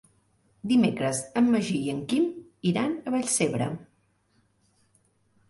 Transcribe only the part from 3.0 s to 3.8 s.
Vallcebre.